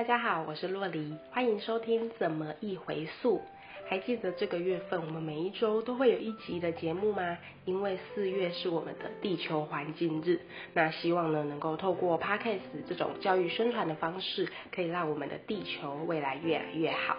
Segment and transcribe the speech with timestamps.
[0.00, 3.36] 大家好，我是洛黎，欢迎收听《怎么一回溯》。
[3.86, 7.36] 还记得这个月份我们每一周都会有一集的节目吗？
[7.66, 10.40] 因为四月是我们的地球环境日，
[10.72, 17.18] 那希望呢能够透过 Podcast 这种教育宣传的方式，可以让我们的地球未来越来越好。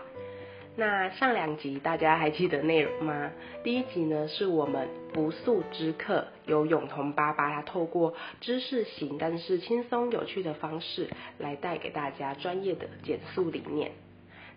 [0.77, 3.31] 那上两集大家还记得内容吗？
[3.61, 13.91] 第一集呢是我们不速之客，由永彤爸爸他透过知识型但是轻松有趣的方式来带给大家专业的减速理念。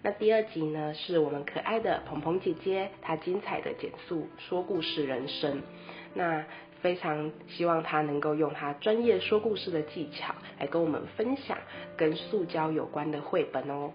[0.03, 5.63] 那第二集呢是我们可爱的鹏鹏姐姐，她精彩的减速说故事人生。
[6.15, 6.45] 那
[6.81, 11.59] 非常希望她能够用她专业说故事的技巧来跟我们分享
[11.97, 13.91] 跟塑胶有关的绘本哦。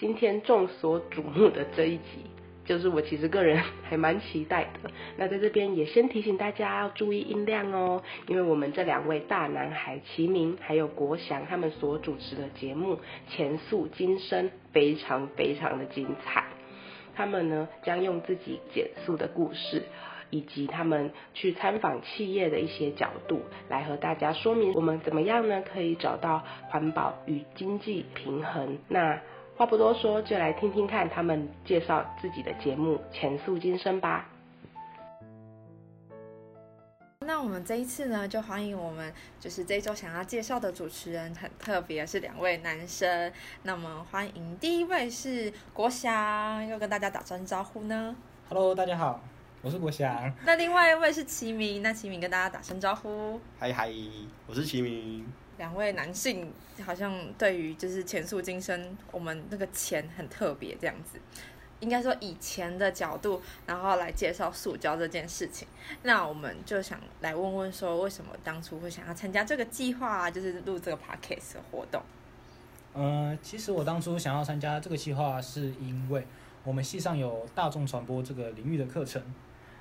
[0.00, 2.24] 今天众所瞩目的这一集，
[2.64, 4.90] 就是我其实个人还蛮期待的。
[5.18, 12.94] 那在这边也先提醒大家要注意音量哦，因为我们这两位大男孩齐明还有国祥他们所主持的节目
[13.28, 16.44] 《前素今生》非常非常的精彩。
[17.14, 19.82] 他们呢将用自己减速的故事，
[20.30, 28.78] 以及他们去参访企业的一些角度，来和大家说明我们怎么样呢可以找到环保与经济平衡。
[28.88, 29.20] 那
[29.60, 34.26] 话不多说，就来听听看他们介绍自己的节目《前素今生》吧。
[37.26, 43.30] 那我们这一次呢，就欢迎我们就是这一周想要介绍的主持人，很特别，是两位男生。
[43.62, 48.16] 那我们欢迎第一位是国祥，要跟大家打声招呼呢。
[48.48, 49.20] Hello，大家好，
[49.60, 50.32] 我是国祥。
[50.46, 53.38] 那另外一位是齐明，那齐明跟大家打声招呼。
[53.58, 53.92] 嗨嗨，
[54.46, 55.30] 我是齐明。
[55.60, 56.50] 两位男性
[56.82, 61.20] 好像对于就是前素今生，我们那个钱很特别这样子。
[61.80, 65.68] 应该说以前的角度，然后来介绍塑胶这件事情。
[66.02, 70.30] 那我们就想来问问说，为什么当初会想要参加这个计划？
[70.30, 72.02] 就是录这个 podcast 的活动。
[72.94, 76.26] 嗯、其实我当初想要参加这个计划，是因为
[76.64, 79.22] 我们系上有大众传播这个领域的课程，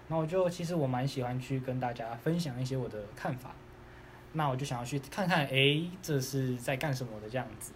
[0.09, 3.56] 那我就其实我蛮喜欢去跟大家分享一些我的看法。
[4.34, 7.72] 那我就想要去看看，诶，这是在干什么的这样子。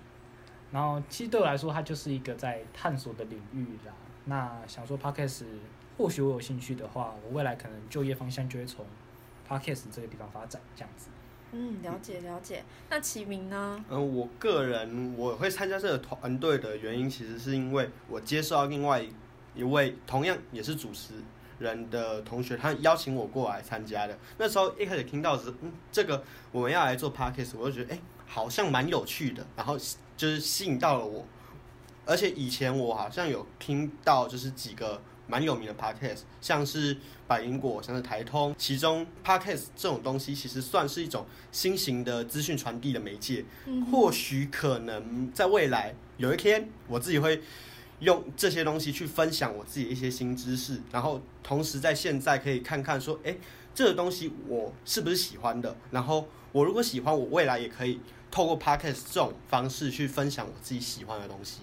[0.71, 3.93] 然后其实对我来说，它就是一个在探索的领域啦。
[4.25, 5.43] 那想说 podcast，
[5.97, 8.85] 或许我有兴趣的话，我未来可能就业方向就会从
[9.47, 11.09] podcast 这个地方发展这样子。
[11.51, 12.63] 嗯，了解了解。
[12.89, 13.85] 那齐明呢？
[13.89, 19.05] 嗯，我个人我会参加这个团队的原因，其实是因为我接受到另外
[19.53, 21.13] 一位同样也是主持
[21.59, 24.17] 人的同学，他邀请我过来参加的。
[24.37, 29.77] 那时候一开始听到是，嗯，这个我们要来做 podcast，我就觉得，哎、好像蛮有趣的，然后
[30.15, 31.25] 就是吸引到了我。
[32.05, 36.97] 而且以前我好像有听到，就是几个蛮有名的 podcast，像是
[37.27, 43.45] 百灵果，像是台通，其中 podcast 这种东西其实算是一种新型的资讯传递的媒介。
[43.89, 47.41] 或许可能在未来有一天，我自己会
[48.03, 53.35] 用这些东西去分享我自己一些新知识，然后同时在现在可以看看说，哎，
[53.73, 55.75] 这个东西我是不是喜欢的？
[55.89, 57.99] 然后我如果喜欢，我未来也可以
[58.29, 61.61] 透过 podcast 这种方式去分享我自己喜欢的东西。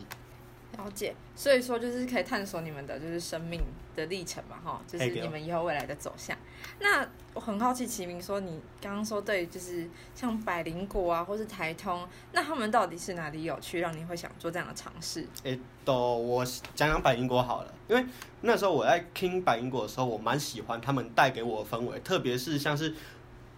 [0.81, 3.61] 了解，所以说就是可以探索你们的就是生命
[3.95, 6.37] 的历程嘛，哈，就是你们以后未来的走向。
[6.79, 15.27] 那我很好奇，齐明说你刚刚说对，就是像百灵果啊，或是台通，那他们到底是哪里有趣，让你会想做这样的尝试？
[15.43, 18.05] 诶，都我讲讲百灵果好了，因为
[18.41, 22.95] 那时候我在听百灵果的时候，我蛮喜欢他们带给我的氛围，特别是像是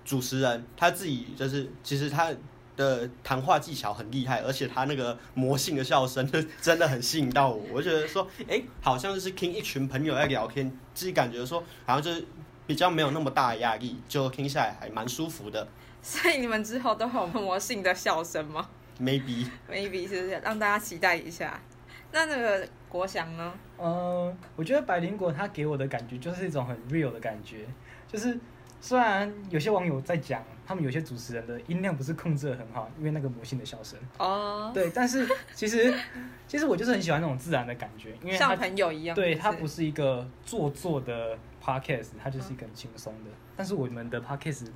[0.05, 2.33] 主持人他自己就是，其实他
[2.77, 6.27] 的谈话技巧很厉害，而且他那个魔性的笑声
[6.61, 12.25] 真的很吸引到我，我就觉得说，诶，好像就是听一群朋友在聊天，自己感觉说好像就是
[12.67, 15.67] 比较没有那么大的压力，就听下来还蛮舒服的
[16.01, 18.69] 所以你们之后都会有魔性的笑声吗
[19.01, 19.47] ，maybe。
[19.71, 21.61] ？maybe 是不是让大家期待一下？
[22.11, 23.53] 那那个国祥呢？
[23.79, 27.67] 嗯，我觉得百灵果他给我的感觉就是一种很 real 的感觉，
[28.07, 28.39] 就是
[28.83, 35.25] 虽然有些网友在讲，他们有些主持人的音量不是控制的很好，因为那个魔性的笑声，哦，对，但是
[35.55, 35.95] 其实
[36.49, 44.67] 其实我就是很喜欢那种自然的感觉，因为它像朋友一样，对它不是一个做作的 podcast，它就是一个很轻松的，但是我们的 podcast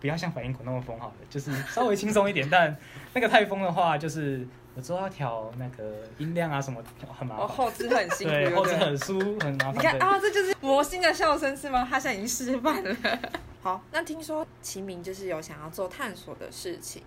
[0.00, 2.76] 不要像反应口那么疯好了，就是稍微轻松一点，但
[3.12, 6.82] 那个太疯的话，就是我之后要调那个音量啊什么，
[7.18, 7.44] 很麻烦。
[7.44, 7.48] 哦。
[7.48, 9.74] 后置很辛苦，对，后置很舒很麻烦。
[9.74, 11.86] 你看啊，这就是魔性的笑声是吗？
[11.88, 12.96] 他现在已经示范了。
[13.62, 17.02] 好，那听说齐明就是有想要做探索的事情，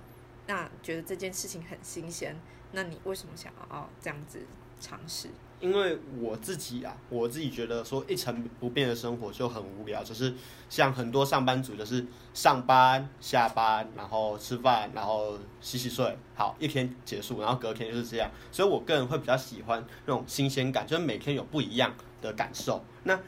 [0.47, 2.35] 那觉得这件事情很新鲜，
[2.71, 4.45] 那你为什么想要这样子
[4.79, 5.29] 尝试？
[5.65, 10.31] 因为我自己啊，我自己觉得说一成不变的生活就很无聊，就是
[10.69, 18.29] 像很多上班族就是上班、下班，然后吃饭，然后洗洗睡，好，一天结束，然后隔天就是这样。
[18.51, 21.91] 所以我个人会比较喜欢那种新鲜感，就是每天有不一样
[22.21, 22.85] 的感受。
[23.03, 23.19] 那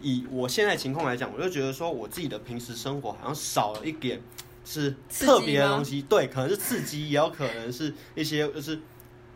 [0.00, 4.22] 以我现在情况来讲，我就觉得说我自己的平时生活好像少了一点
[4.64, 8.78] 是特别的东西，对，可能是刺激，也有可能是一些就是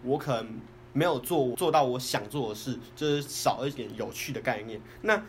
[0.05, 0.61] 我可能
[0.93, 4.81] 没有做做到我想做的事，就是少一点有趣的概念。
[5.03, 5.23] 那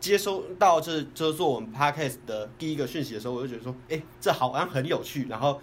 [0.00, 5.60] 接收到这就是做我们 podcast 的第一个讯息的时候，我就觉得说，哎、这好像很有趣，然后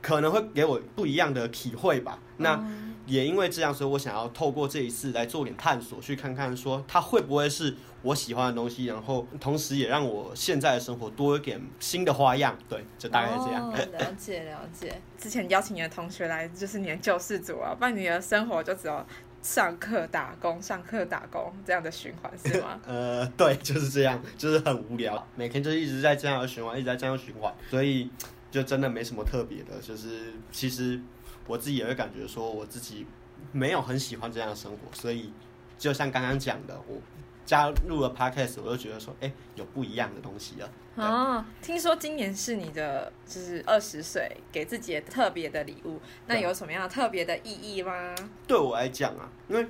[0.00, 2.18] 可能会给我不一样的体会吧。
[2.38, 2.62] 那
[3.06, 12.56] 也因为这样，所以我想要透过这一次来做点探索，去看看说它会不会是我喜欢的东西，然后同时也让我现在的生活多一点新的花样。
[12.68, 13.70] 对，就大概是这样。
[13.70, 15.00] 哦、 了解了解。
[15.16, 19.06] 之前邀请你的同学来，就是你的救世主啊，不然你的生活就只有
[19.40, 22.80] 上课打工、上课打工这样的循环是吗？
[22.86, 28.10] 呃，对，就是这样，就是很无聊，每天就一直在这样的循环，一直在这样循环，所以
[28.50, 29.80] 就真的没什么特别的。
[29.80, 31.00] 就是其实
[31.46, 33.06] 我自己也会感觉说，我自己
[33.52, 35.32] 没有很喜欢这样的生活，所以
[35.78, 37.00] 就像刚刚讲的，我
[37.44, 40.70] 加入了 podcast，我就觉得说，哎、有不一样的东西了。
[40.94, 48.14] 哦，听说今年是你的就是二十岁，给自己的特别的礼物，那有什么样的特别的意义吗？
[48.46, 49.66] 对我来讲啊，因为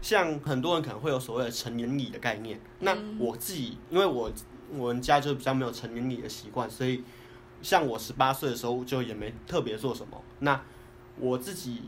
[0.00, 4.30] 像很多人可能会有所谓的成年礼的概念，那我自己因为我
[4.74, 7.02] 我们家就比较没有成年礼的习惯，所以
[7.62, 10.20] 像我十八岁的时候就也没特别做什么。
[10.40, 10.60] 那
[11.16, 11.82] 我自己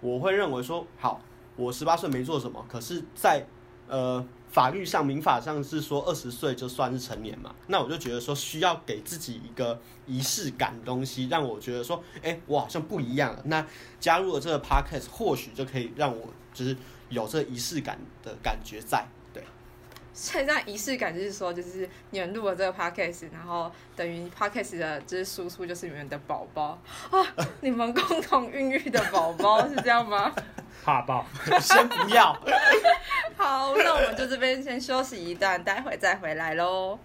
[0.00, 1.20] 我会认为说，好，
[1.56, 3.44] 我十八岁没做什么，可是在，
[3.88, 13.42] 呃法律上民法上是说二十岁就算是成年嘛，那我就觉得说需要给自己一个仪式感的东西，让我觉得说，哎、我好像不一样了。
[13.44, 13.66] 那
[14.00, 16.74] 加入了这个 podcast，或许就可以让我就是
[17.10, 19.04] 有这个仪式感的感觉在。
[19.34, 19.44] 对，
[20.14, 26.78] 所以这样仪式感就是说，就是你们录了这个 podcast，然后等于 podcast 的就是输出就是你们的宝宝
[27.10, 27.20] 啊，
[27.60, 30.32] 你们共同孕育的宝宝是这样吗？
[30.84, 31.26] 怕爆。
[31.60, 32.38] 先不要。
[33.48, 36.98] 好，那我们就这边先休息一段，待会再回来喽。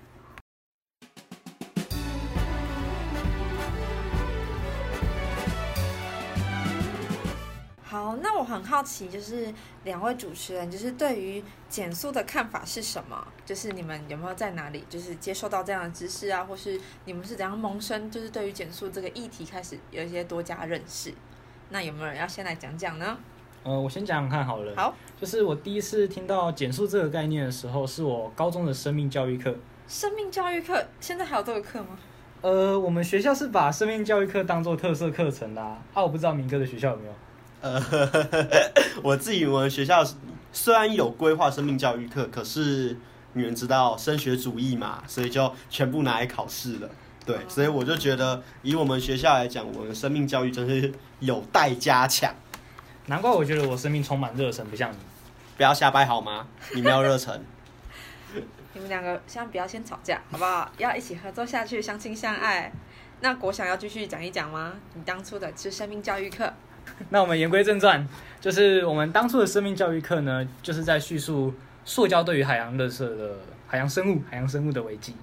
[7.83, 9.53] 好，那我很好奇，就是
[9.83, 13.27] 两位主持人，就是对于减速的看法是什么？
[13.45, 21.13] 就是你们有没有在哪里，就是接受到这样的知识啊，或是你们是怎样萌生，就是对于减速这个议题开始有一些多加认识？
[21.69, 23.19] 那有没有人要先来讲讲呢？
[23.63, 24.74] 呃，我先讲讲看好了。
[24.75, 29.56] 好，就是我第一次听到减速这个概念的时候，是我高中的生命教育课。
[29.88, 31.90] 生命教育课现在还有这个课吗？
[32.42, 35.78] 呃，我们学校是把生命教育课当做特色课程啦啊。
[35.94, 37.13] 啊我不知道明哥的学校有没有。
[37.62, 37.80] 呃，
[39.04, 40.04] 我自己我们学校
[40.52, 42.98] 虽然有规划生命教育课，可是
[43.34, 46.90] 你们知道升学主义嘛，所以就全部拿来考试了。
[47.24, 52.34] 对，所以我就觉得以我们学校来讲，我们生命教育真是有待加强。
[53.12, 54.96] 难怪我觉得我生命充满热忱，不像你。
[55.58, 56.48] 不要瞎掰好吗？
[56.74, 57.44] 你没有热忱。
[58.74, 60.72] 你们两个先不要先吵架，好不好？
[60.78, 62.72] 要一起合作下去，相亲相爱。
[63.19, 64.75] 那国想要继续讲一讲吗？
[64.94, 66.53] 你当初的是生命教育课，
[67.12, 68.08] 那我们言归正传，
[68.39, 71.53] 就是我们当初的生命教育课呢，就是在叙述
[71.84, 75.18] 塑胶对于海洋垃圾的海洋生物、海洋生物的危机。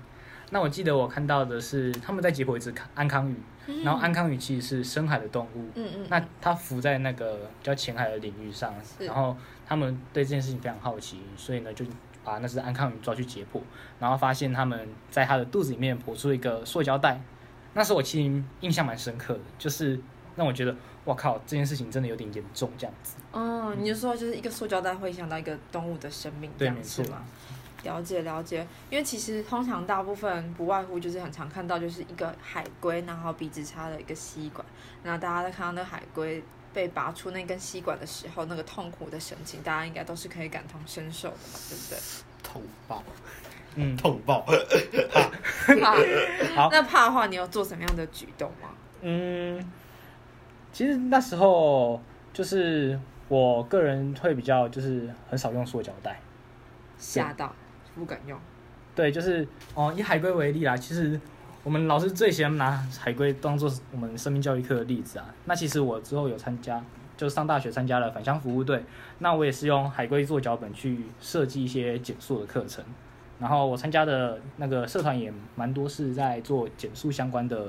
[0.51, 9.37] 那我记得我看到的是他们在解剖一只安康鱼，然后安康鱼其实是深海的动物，嗯嗯，那它浮在那个比较浅海的领域上，然后
[9.67, 11.85] 他们对这件事情非常好奇，所以呢就
[12.25, 13.61] 把那只安康鱼抓去解剖，
[14.01, 17.21] 然后发现他们在它的肚子里面剖出一个塑胶袋。
[17.75, 20.01] 那时候我其实印象蛮深刻的，就是
[20.35, 20.75] 让我觉得，
[21.05, 23.17] 哇靠，这件事情真的有点严重这样子。
[23.33, 27.23] 哦，你就说就是一个塑胶袋会影响到一个动物的生命，这样对没错是吗？
[27.85, 34.65] 了解了解，因为其实通常大部分不外乎就是很常看到就是一个海龟，然后鼻子插了一个吸管，
[35.03, 36.43] 然后大家在看到那个海龟
[36.75, 41.99] 被拔出那根吸管的时候，那个痛苦的神情，大家应该都是可以感同身受的嘛，对不对？
[42.43, 43.03] 痛爆，
[43.77, 44.45] 嗯， 痛爆！
[45.81, 45.95] 怕，
[46.57, 48.71] 好那怕的话，你有做什么样的举动吗？
[49.03, 49.65] 嗯，
[50.73, 52.01] 其实那时候
[52.33, 56.21] 就是我个人会比较就是很少用塑胶袋。
[56.99, 57.55] 吓到，
[57.99, 58.39] 不敢用。
[58.95, 61.21] 对，就是哦，以海龟为例啦，其实
[61.63, 65.35] 我们老师最喜欢拿海龟当做我们生命教育课的例子啊。
[65.45, 66.83] 那其实我之后有参加，
[67.17, 68.83] 就上大学参加了返乡服务队，
[69.19, 72.85] 那我也是用海龟做脚本去设计一些减速的课程。
[73.39, 77.69] 然后我参加的那个社团也蛮多是在做减速相关的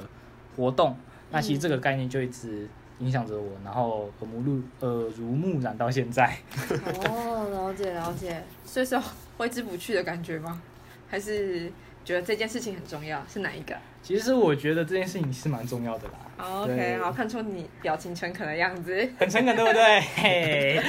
[0.56, 0.96] 活动。
[1.30, 2.68] 那其实这个概念就一直
[2.98, 6.36] 影响着我，然后耳目入耳濡目染到现在。
[7.08, 9.02] 哦，了解了解，所以是有
[9.40, 10.62] 挥之不去的感觉吗？
[11.10, 11.72] 还是
[12.04, 13.26] 觉得这件事情很重要？
[13.26, 13.74] 是哪一个？
[14.04, 19.10] 其实我觉得这件事情是蛮重要的啦，好，OK，对好，看出你表情诚恳的样子。
[19.18, 20.02] 很诚恳，对不对？
[20.16, 20.84] 嘿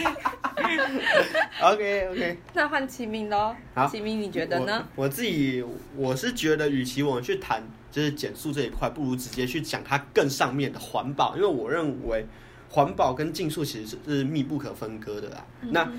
[1.62, 3.54] OK OK，那换齐明喽。
[3.72, 4.84] 好齐明，你觉得呢？
[4.96, 5.04] 我？
[5.04, 5.64] 我自己
[5.94, 12.26] 我是觉得，与其我们去谈就是减速这一块，不如直接去讲它更上面的环保，因为我认为
[12.68, 15.46] 环保跟竞速其实是是密不可分割的啦。
[15.62, 15.90] 那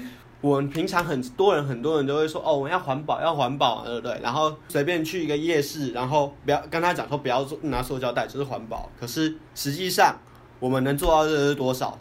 [0.41, 4.19] 我们平常很多人很多人都会说哦，我们要环保，要环保，对不对？
[4.21, 8.89] 然后随便去一个夜市，然后不要跟他讲说不要做拿塑胶袋，就是环保。
[8.99, 10.17] 可是实际上
[10.59, 11.97] 我们能做到的是多少？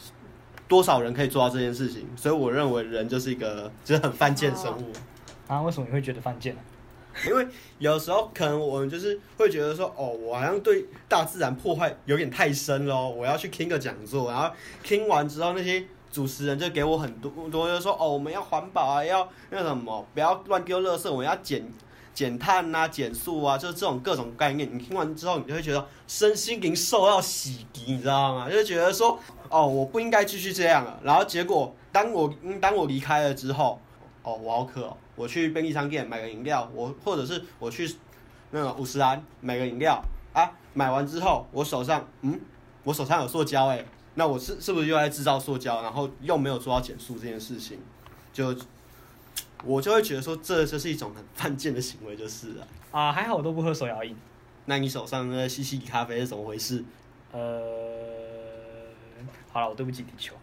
[0.67, 2.07] 多少人可以做到这件事情？
[2.17, 4.93] 所以我认为人就是一个就是很犯贱生物。
[5.49, 6.61] 啊，为什么你会觉得犯贱呢？
[7.27, 7.45] 因为
[7.79, 14.49] 有时候可能我们就是会觉得说，哦，我好像对大自然破坏有点太深咯，我要去听个讲座，然后
[14.85, 21.65] 听完之后，那些主持人就给我很多多，就说，哦，我们要环保啊，要那什么，不要乱丢垃圾，我们要减
[22.13, 24.69] 减碳啊，减速啊，就是这种各种概念。
[24.73, 28.51] 你听完之后，你就会觉得身心灵受到洗涤，你知道吗？
[28.51, 30.99] 就觉得说，哦，我不应该继续这样了。
[31.03, 33.81] 然后结果，当我当我离开了之后，
[34.23, 37.89] 哦，我好渴哦，我去便利商店买个饮料，我或者是我去
[38.51, 40.03] 那个五十兰买个饮料
[40.33, 42.39] 啊，买完之后我手上嗯，
[42.83, 43.85] 我手上有塑胶哎，
[44.21, 47.79] 那我是是不是又在制造塑胶，然后又没有做到减速这件事情，
[48.35, 48.55] 就
[49.65, 52.69] 我就会觉得说这就是一种很 犯贱的行为，就是了。
[52.91, 54.15] 啊，还好我都不喝手摇饮。
[54.67, 56.85] 那你手上的西西里咖啡是怎么回事？
[57.33, 57.63] 呃，
[59.51, 60.35] 好了，我对不起地球。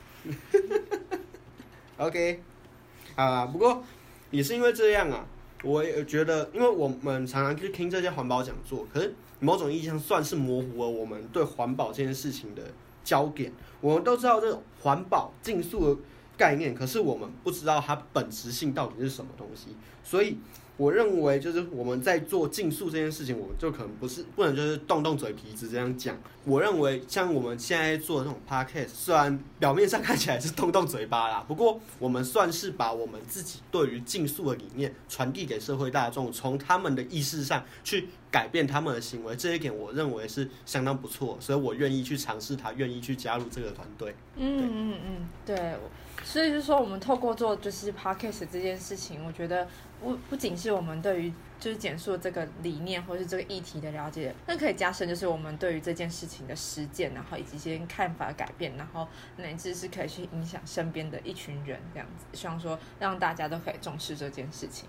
[1.97, 2.41] OK，
[3.15, 3.83] 啊，不过
[4.31, 5.23] 也是因为这样啊，
[5.63, 12.63] 我也觉得，因为我们常常去听这些环保讲座，可是某种意义上算是模糊了我们对环保这件事情的
[13.07, 13.49] 焦点。
[13.79, 16.01] 我们都知道这种环保竞速的
[16.35, 19.67] 概念，可是我们不知道它本质性到底是什么东西，
[20.03, 20.37] 所以。
[20.77, 26.15] 我认为就是我们在做竞速这件事情，我们就可能不是不能就是动动嘴皮子这样讲。
[26.45, 44.15] 我认为像我们现在做的这种 podcast，虽然表面上看起来是动动嘴巴啦，不过我们算是把我们自己对于竞速的理念传递给社会大众，从他们的意识上去改变他们的行为，这一点我认为是相当不错，所以我愿意去尝试它，愿意去加入这个团队。
[44.37, 45.75] 嗯嗯嗯，对。
[46.23, 49.65] 所以就是说，我们透过做就是 podcast 这件事情，我觉得
[50.01, 62.25] 不不仅是我们对于就是简述这个理念或是这个议题的了解，那可以加深就是我们对于这件事情的实践，然后以及一些看法改变，然后乃至是可以去影响身边的一群人这样子。
[62.33, 64.87] 希望说让大家都可以重视这件事情。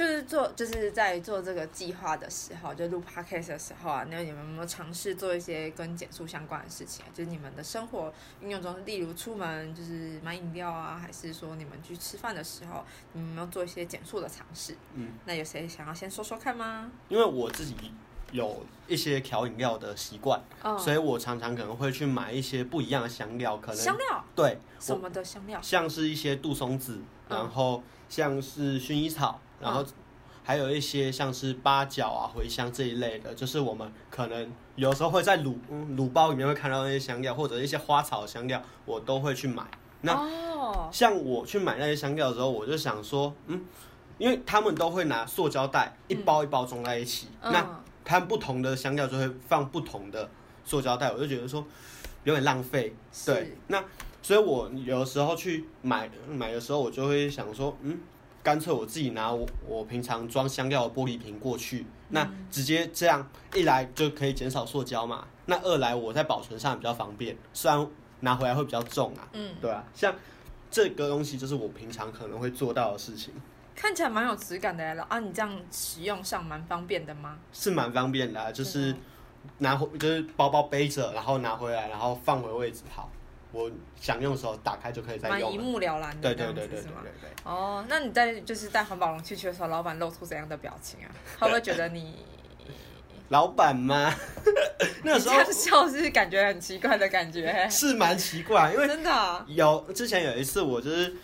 [0.00, 7.08] 就是做，就是在做这个计划的时候，就录 podcast 的时候啊，那你们有没有尝试做一些跟减速相关的事情啊？
[7.12, 14.74] 就是你们的生活运用中，例如出门就是买饮料啊，还是说你们去吃饭的时候，你们有没有做一些减速的尝试？
[14.94, 16.90] 嗯，那有谁想要先说说看吗？
[17.10, 17.74] 因为我自己
[18.32, 25.60] 有一些调饮料的习惯，哦所以我常常可能会去买一些不一样的香料，可能香料对什么的香料？
[25.60, 29.84] 像是一些杜松子，然后像是薰衣草，然后
[30.42, 39.64] 还有一些像是八角啊、茴香这一类的，就是我们可能有时候会在卤嗯卤包里面会看到那些香料，或者一些花草香料，我都会去买。
[40.02, 43.62] 那哦，像我去买那些香料的时候，我就想说，嗯，
[44.16, 50.28] 因为他们都会拿塑胶袋一包一包装在一起，那嗯它不同的香料就会放不同的
[50.64, 51.64] 塑胶袋，我就觉得说
[52.24, 52.94] 有点浪费。
[53.26, 53.84] 对，那
[54.22, 58.00] 所以我有时候去买买的时候，我就会想说，嗯，
[58.42, 67.86] 干脆我自己拿我我平常装香料的玻璃瓶过去，那直接这样一来就可以减少塑胶嘛，那二来我在保存上比较方便，虽然
[68.20, 70.14] 拿回来会比较重啊，嗯，对啊，像
[70.70, 73.34] 这个东西就是我平常可能会做到的事情，
[73.74, 75.18] 看起来蛮有质感的了啊！
[75.18, 77.38] 你这样使用上蛮方便的吗？
[77.52, 78.94] 是蛮方便的、啊，就是
[79.58, 83.10] 拿回就是包包背着，然后拿回来，然后放回位置好。
[83.52, 85.58] 我想用的时候打开就可以再用一。
[85.58, 86.82] 目了然的，对对对对对？
[86.82, 87.30] 对对。
[87.44, 91.08] 哦，那你在就是带环保容器去的时候，老板露出怎样的表情啊？
[91.38, 92.16] 他会不会觉得你
[93.30, 94.12] 老板吗？
[95.04, 97.68] 那时候笑是感觉很奇怪的感觉？
[97.70, 101.14] 是蛮奇怪，因为真的啊、有之前有一次我就是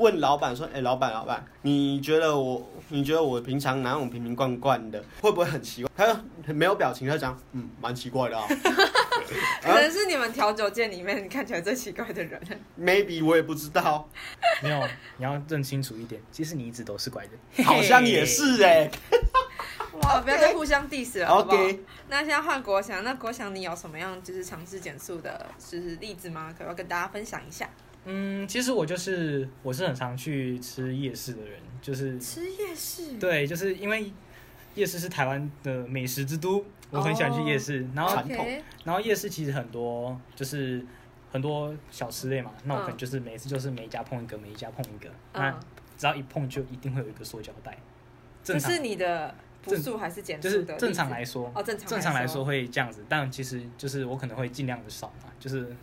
[0.00, 6.06] 问老板说：“哎、老板，老板，你觉得我，你觉得我平常哪种瓶瓶罐罐的，会不会很奇怪？”他
[6.46, 8.46] 就没有表情，他就讲：“嗯，蛮奇怪的 啊。
[9.62, 12.40] 可能是你们调酒界里面看起来最奇怪的人。
[12.80, 14.08] maybe 我也不知道，
[14.62, 14.88] 没有，
[15.18, 17.32] 你要认清楚一点，其实你一直都是怪人。
[17.64, 18.90] 好像也是哎、
[20.02, 26.52] 哇，不要再互相 diss 了，好不好 OK 那现在换国祥，那国祥你有什么样就是尝试减速的，就是例子吗？
[26.56, 27.68] 可不可以跟大家分享一下？
[28.04, 34.12] 嗯，其实我就是我是很常去吃夜市的人，就是吃夜市，对，就是因为
[34.74, 37.86] 夜市是台湾的美食之都，我很喜欢去夜市。
[37.94, 40.84] 然后传统然后夜市其实很多就是
[41.30, 45.60] 很多小吃类嘛，那我可嗯能就是每次就是每一家碰一个，每一家碰一个，嗯那
[45.98, 47.76] 只要一碰就一定会有一个塑胶袋。
[48.42, 50.74] 正常可是你的不速还是减就是的？
[50.78, 55.76] 正常来，说，哦，正常正常来说，会这样子，但其实就是我可能会尽量的少嘛，就是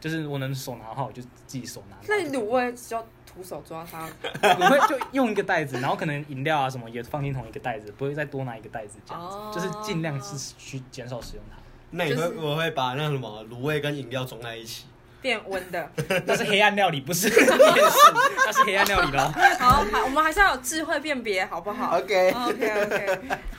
[0.00, 1.96] 就是我能手拿的话，我就自己手拿。
[2.06, 4.08] 那你卤味就要徒手抓它，
[4.60, 11.56] 我会就用一个袋子，然后可能饮料啊什么也放进同一个袋子，不会再多拿一个袋子这样子，哦就是尽量是去减少使用它。
[11.90, 14.84] 那你会、就是我会把那什么卤味跟饮料装在一起。
[15.20, 15.90] 变温的。
[16.24, 17.48] 那是黑暗料理，不是夜市，
[18.46, 19.32] 那是黑暗料理咯。
[19.58, 23.18] 好，好我们还是要有智慧辨别，好不好 OK，OK OK，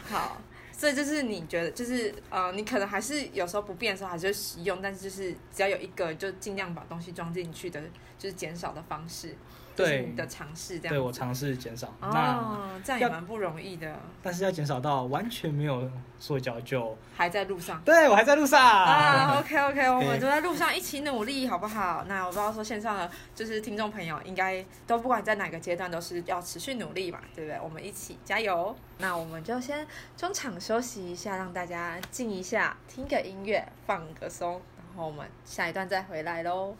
[0.10, 0.38] 好，
[0.80, 7.82] 这就是你觉得，就是呃，你可能还是有时候不变的时候还是使用，但是就是只要有一个，就尽量把东西装进去的，
[8.18, 9.36] 就是减少的方式，
[9.80, 10.94] 就是对你的尝试这样。
[10.94, 17.82] 对我尝试减少，那哦，这样也蛮不容易的，但是要减少到完全没有塑胶就，还在路上。
[17.84, 18.60] 对我还在路上。
[18.62, 22.04] 啊，OK OK，我们对都在路上一起努力，好不好？
[22.08, 27.60] 那我不知道说线上的就是听众朋友，应该都不管在哪个阶段，都是要持续努力嘛，对不对？
[27.64, 28.76] 我们一起加油。
[28.98, 36.76] 那我们就先中场休息一下，让大家静一下，听个音乐，放个松，然后我们下一段再回来喽。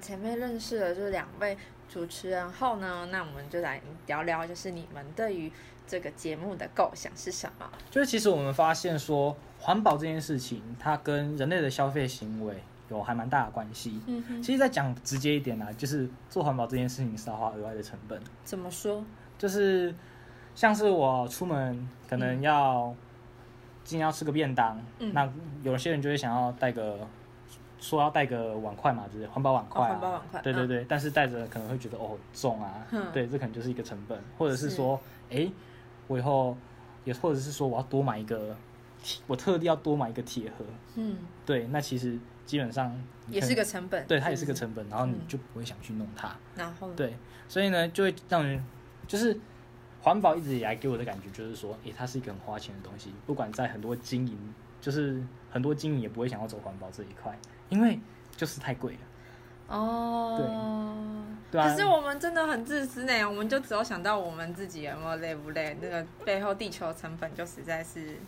[0.00, 1.56] 前面认识了就是两位
[1.88, 5.50] 主持人后呢，那我们就来聊聊，就是你们对于
[5.86, 7.70] 这个节目的构想是什么？
[7.90, 12.54] 就是其实我们发现说，环保这件事情，它跟人类的消费行为
[12.88, 14.00] 有还蛮大的关系。
[14.06, 18.20] 嗯哼，其实再讲直接一点啦、就是做环保这件事情是要花额外的成本。
[18.44, 19.04] 怎么说？
[19.36, 19.94] 就是
[20.54, 22.94] 像是我出门可能要
[23.82, 25.28] 今天要吃个便当，嗯那
[25.62, 26.98] 有些人就会想要带个
[27.80, 29.86] 说要带个碗筷嘛，就是环保碗筷、啊。
[29.86, 33.06] 哦环保碗筷对对对，但是带着可能会觉得哦重啊，嗯。
[33.12, 35.50] 对，这可能就是一个成本，或者是是说，哎，
[36.06, 36.56] 我以后
[37.04, 38.54] 也或者是说我要多买一个，
[39.26, 40.64] 我特地要多买一个铁盒，
[40.96, 41.16] 嗯，
[41.46, 42.92] 对，那其实基本上
[43.28, 44.44] 也是个成本，对，它也是。
[44.44, 45.26] 个成本，然后你嗯。
[45.26, 46.30] 就不会想去弄它。
[46.56, 47.14] 然后呢，对，
[47.48, 48.62] 所以呢，就会让人
[49.06, 49.38] 就是
[50.02, 54.36] 环保一直以来给我的感觉就是说，诶，它是一个很花钱的东西，不管在很多经营，
[54.80, 57.38] 就是很多经营也不会想要走环保这一块，
[57.70, 57.98] 因为
[58.36, 58.98] 就是太贵了。
[59.76, 60.36] 哦，
[61.50, 61.60] 对。
[61.60, 61.68] 啊。
[61.68, 68.18] 可是我们真的很自私呢，我们就只有想到我们自己有没有累不累，那个背后地球成本就实在是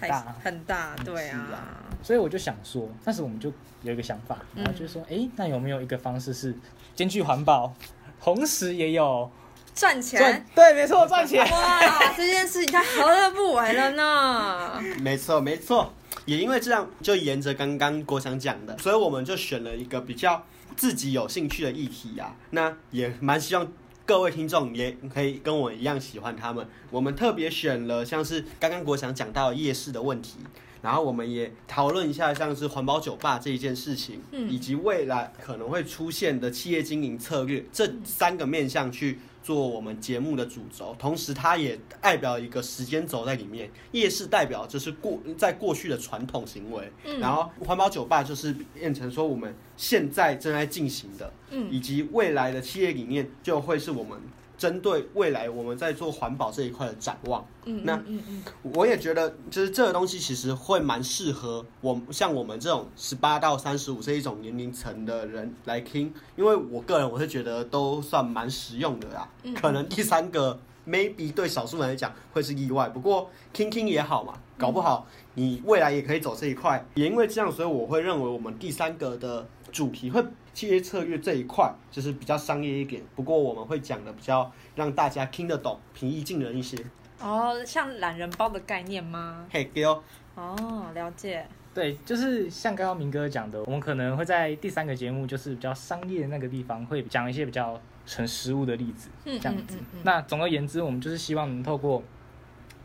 [0.00, 1.38] 太很大，很大，嗯对啊。
[1.38, 1.58] 啊，
[2.02, 6.54] 所以我就想说，但是我们就有一个想法，然后就是说，诶，那有没有一个方式是
[6.94, 7.72] 兼具环保，
[8.20, 9.30] 同时也有
[9.76, 11.48] 赚钱赚？，对，没错，赚钱。
[11.52, 14.82] 哇，这件事情太何乐不为了呢？
[15.02, 15.92] 没错没错，
[16.24, 20.42] 也因为这样，就沿着刚刚国强讲的，所以我们就选了一个比较
[20.74, 22.34] 自己有兴趣的议题啊。
[22.50, 23.70] 那也蛮希望
[24.06, 26.66] 各位听众也可以跟我一样喜欢他们。
[26.90, 30.38] 我们特别选了像是刚刚国强讲到的夜市的问题。
[30.82, 43.70] 然后我们也讨论一下像是环保酒吧这一件事情，嗯以及未来可能会出现的企业经营策略这三个面向去做我们节目的主轴，同时它也代表一个时间轴在里面。
[43.92, 54.18] 夜市代表就是过在过去的传统行为，嗯然后环保酒吧就是变成说我们现在正在进行的，嗯以及未来的企业理念就会是我们
[54.58, 57.44] 针对未来我们在做环保这一块的展望。
[57.64, 58.42] 嗯，那嗯嗯
[58.74, 69.28] 我也觉得，就是这个东西其实会蛮适合我像我们这种十八到三十五这一种年龄层的人来听，因为我个人我是觉得都算蛮实用的啦。
[69.42, 76.84] 嗯可能第三个 maybe 对少数人来讲会是意外，不过听听也好嘛，搞不好你未来也可以走这一块。
[76.94, 80.24] 也因为这样，所以我会认为我们第三个的主题会
[80.56, 86.82] 企业策略这一块就是比较商业一点，不过我们会讲的比较让大家听得懂、平易近人一些。
[87.20, 89.46] 哦，像懒人包的概念吗？
[89.50, 90.02] 嘿，给哦。
[90.34, 91.46] 哦，了解。
[91.74, 99.76] 对，就是像刚刚明哥讲的，我们可能会在第三个节目，就是比较商业的那个地方，会讲一些比较成实物的例子，嗯这样子。
[99.76, 102.02] 嗯嗯嗯那总而言之，我们就是希望能透过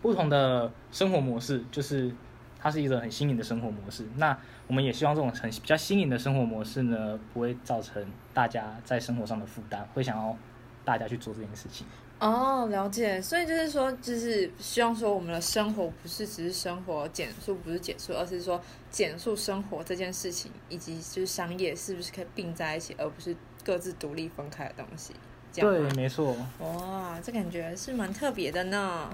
[0.02, 2.14] 不同的生活模式，就是
[2.62, 4.06] 它是一种很新颖的生活模式。
[4.18, 10.38] 那我们也希望这种很比较新颖的生活模式呢，不会造成大家在生活上的负担，会想要
[10.86, 11.88] 大家去做这件事情。
[12.20, 13.20] 哦，了解。
[13.20, 25.16] 所以就是说，就是希望说，我们的生活不是只是生活减速，不是减速，而是说减速生活这件事情，以及就是商业是不是可以并在一起，而不是各自独立分开的东西。
[25.52, 26.36] 这样对，没错。
[26.60, 29.10] 哇，这感觉是蛮特别的呢。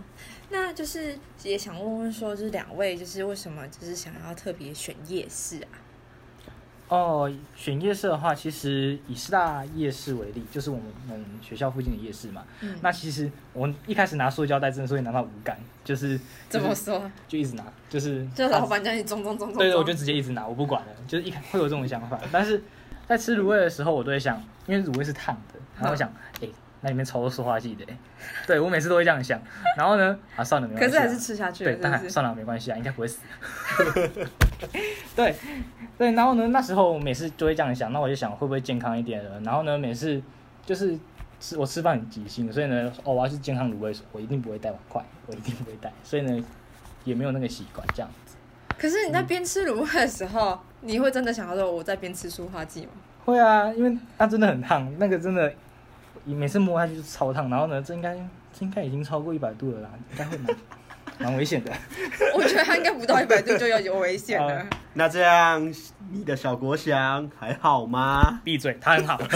[0.50, 5.84] 那就是也想问问说，就是两位就是为什么就是想要特别选夜市啊？
[6.90, 12.46] 哦，选夜市的话，其实以师大夜市为例，就是我们我们学校附近的夜市嘛。
[12.62, 17.12] 嗯那其实我一开始拿塑胶袋，真的是会拿到无感，就是怎么就是说？
[17.28, 22.18] 就一直拿，就是就老板叫你中中中中，对对，我就直接一直拿，我不管了，就是一开会有这种想法。
[22.32, 22.64] 但是
[23.08, 26.48] 在吃卤味的时候，我都会想，因为卤味是烫的，然后我想，哎、
[26.82, 27.98] 那里面超多塑化剂的、欸，
[28.46, 29.42] 对我每次都会这样想。
[29.78, 31.02] 然后呢，啊，算了，没关系啊。
[31.02, 31.82] 可是还是吃下去了，对？
[31.82, 33.20] 当然算了，没关系啊，应该不会死。
[35.16, 35.36] 对
[35.98, 39.40] 对，然后呢，那时候我每次就会这样想，那我就想会不会健康一点了。
[39.42, 40.22] 然后呢，每次
[40.66, 40.98] 就是
[41.40, 46.44] 吃我吃饭很急性，所以呢，哦，我要是健康卤味，我一定不会带碗筷，我一定不会带，所以呢，
[47.06, 48.27] 也没有那个习惯这样子。
[48.78, 52.92] 可是你在边吃卤味的时候，你会真的想要说我在边吃塑化剂吗？
[53.26, 55.52] 会啊，因为它真的很烫，那个真的，
[56.26, 57.50] 你每次摸下去就是超烫。
[57.50, 58.16] 然后呢，这应该
[58.54, 60.56] 这应该已经超过一百度了啦，应该会蛮
[61.20, 61.72] 蛮危险的。
[62.36, 64.66] 我觉得它应该不到一百度就要有危险了。
[64.94, 65.74] 那这样
[66.12, 68.40] 你的小国祥还好吗？
[68.44, 69.20] 闭嘴，他很好。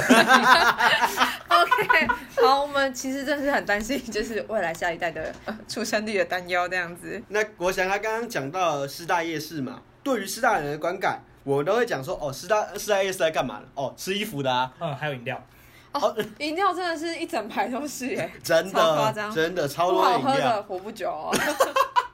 [2.42, 7.22] 好，我们其实真的是很担心，就是未来下一代的、呃、出生率的担忧这样子。
[7.30, 13.66] 那国祥他刚刚讲到了师大夜市嘛，对于师大人的观感，我们都会讲说，哦，师大师大夜市在干嘛的？
[13.76, 15.44] 哦，吃衣服的啊，嗯，还有饮料。
[15.94, 20.64] 哦，饮料真的是一整排都是耶， 真的真的超多的饮料好喝的。
[20.64, 21.36] 活不久哦。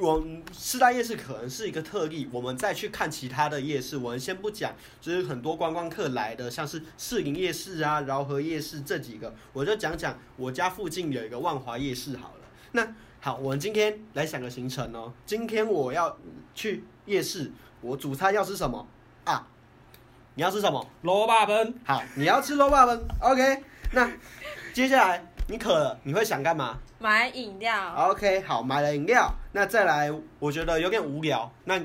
[0.00, 12.40] 我们师大夜市可能是一个特例，我们再去看其他的夜市，我们先不讲，就是很多观光客来的，像是士林夜市啊、饶河夜市这几个，我就讲讲我家附近有一个万华夜市好了。
[12.72, 15.12] 那好，我们今天来想个行程哦。
[15.24, 16.18] 今天我要
[16.56, 18.84] 去夜市，我主餐要吃什么
[19.22, 19.46] 啊？
[20.34, 20.84] 你要吃什么？
[21.02, 23.62] 萝卜奔，好，你要吃肉霸粉，OK。
[23.92, 24.10] 那
[24.72, 26.78] 接下来你渴了，你会想干嘛？
[26.98, 31.80] 买饮料，OK，好，买了饮料，那再来，我觉得有点无聊，那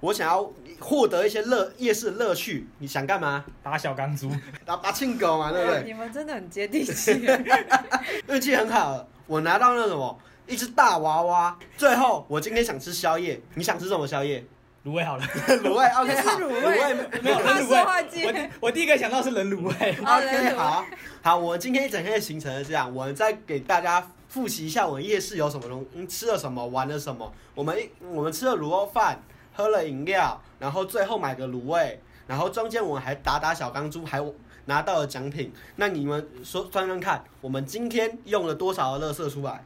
[0.00, 3.44] 我想要获得一些乐夜市的乐趣，你想干嘛？
[3.62, 4.30] 打小钢珠。
[4.64, 5.82] 打打庆狗嘛，对不对？
[5.84, 7.28] 你们真的很接地气。
[8.26, 11.58] 运气很好，我拿到那什么一只大娃娃。
[11.76, 14.42] 最后，我今天想吃宵夜，你想吃什么宵夜？
[14.86, 17.76] 卤味好了，卤味，OK，好，卤味味没有他人卤味。
[17.76, 19.74] 说话我我第一个想到是人卤味。
[19.74, 20.86] OK，好，
[21.20, 27.32] 好，我今天一整天的行程是这样，我再给大家复习一下我们夜市有什么东，嗯吃了什么，玩了什么。
[27.54, 29.20] 我们一我们吃了卤肉饭，
[29.54, 34.22] 喝了饮料，然后最后买个卤味，然后中间我们还打打小钢珠，还
[34.66, 35.52] 拿到了奖品。
[35.76, 39.64] 那你们说算算看，我们今天用了多少的垃圾出来？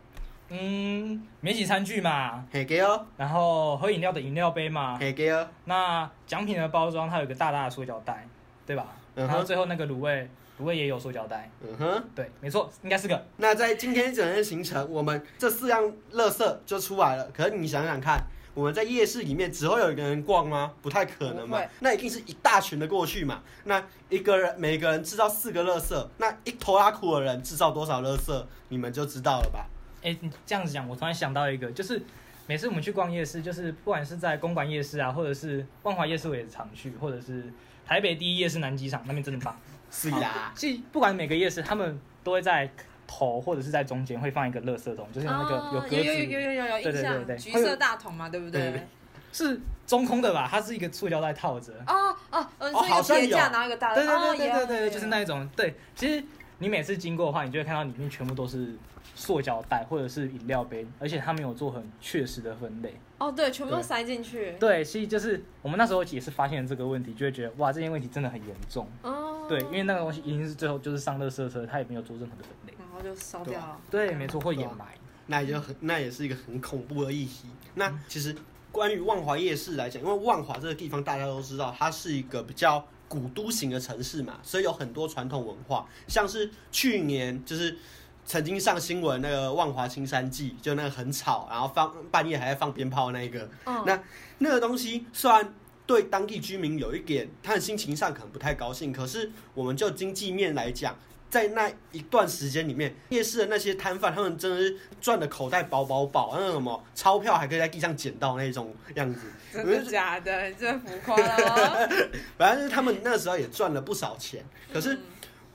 [0.49, 8.29] 嗯，免洗餐具嘛，嘿给哦，然后喝饮料的饮料杯嘛，嘿给哦，那奖品的包装它有个大大的塑胶袋，
[8.67, 8.87] 对吧？
[9.15, 10.29] 嗯然后最后那个卤味，
[10.61, 12.05] 卤味也有塑胶袋，嗯哼。
[12.15, 13.27] 对，没错，应该是个。
[13.39, 17.31] 那在今天一整天的行程，我们这四样垃圾就出来了。
[17.35, 18.23] 可是你想想看，
[18.55, 20.73] 我们在夜市里面只会有一个人逛吗？
[20.83, 21.61] 不太可能嘛。
[21.81, 23.43] 那一定是一大群的过去嘛。
[23.65, 29.67] 那一个人每个人制造四个垃圾，那一拖拉苦的人制造多少垃圾，你们就知道了吧？
[30.03, 32.03] 哎，你这样子讲，我突然想到一个，就是
[32.47, 37.45] 每次我们去逛夜市，就是不管是在公馆夜市啊，或者是万华夜市，我也常去，或者是
[37.87, 39.57] 台北第一夜市南机场那边真的棒。
[39.93, 42.69] 是啦，即不管每个夜市，他们都会在
[43.07, 48.87] 头或者是在中间会放一个垃圾桶，就是那个有格子有有有子，有有有对对对印象，对橘色大桶嘛，对不对？
[49.33, 50.49] 是中空的吧？
[50.51, 51.73] 它是一个塑胶袋套着。
[51.87, 55.49] 哦哦，呃，哦是一个好像有铁架，然后一个大的，对对对对对，就是那一种。
[55.55, 56.25] 对，其实
[56.59, 58.75] 你每次经过的话，你就会看到里面全部都是
[59.15, 62.95] 塑胶袋或者是饮料杯，而且它没有做很确实的分类。
[63.19, 64.57] 哦，对，全部都塞进去。
[64.59, 68.89] 对，所以就是我们那时候也是发现了这个问题，就会觉得哇，这件问题真的很严重。
[69.03, 72.75] 哦，对，因为那个东西一定是最后就是上垃圾车，它也没有做任何的分类。
[72.79, 73.81] 然后就烧掉了。
[73.91, 74.87] 对，没错，会掩埋。
[75.27, 77.49] 那也就很，那也是一个很恐怖的议题。
[77.75, 78.35] 那其实
[78.73, 87.77] 关于万华夜市来讲，因为万华这个地方大家都知道，它是一个比较古都型的城市嘛，所以有很多传统文化，像是去年就是
[88.25, 94.03] 曾经上新闻那个万华青山记，就那个很吵，然后放半夜还在放鞭炮那一个，嗯，那
[94.39, 95.55] 那个东西虽然
[95.87, 100.97] 对当地居民有一点，他的心情上可能不太高兴，可是我们就经济面来讲，
[101.29, 109.21] 在那一段时间里面，夜市的那些摊贩，他们真的是赚的口袋饱饱饱，那什么钞票还可以在地上捡到那种样子。
[109.53, 110.49] 真的假的？
[110.49, 111.89] 你这浮夸了。
[112.39, 114.45] 反正就是他们那时候也赚了不少钱。
[114.73, 115.01] 可是嗯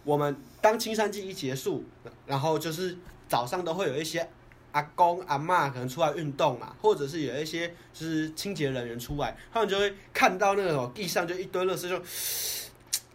[0.03, 1.83] 我们当青山季一结束，
[2.25, 4.27] 然后就是早上都会有一些
[4.71, 12.01] 阿公阿嬷可能出来运动嘛，或者是有一些就是清洁人员出来，他们就会看到那种地上就一堆垃圾就。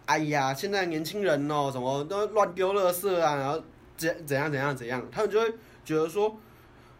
[0.05, 3.63] 哎呀，现在年轻人哦，怎么都乱丢垃圾啊，然后
[3.97, 5.49] 怎怎样怎样怎样，他们就会
[5.85, 6.37] 觉得说，